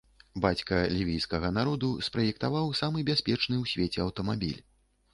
[0.45, 4.61] Бацька лівійскага народу спраектаваў самы бяспечны ў свеце аўтамабіль.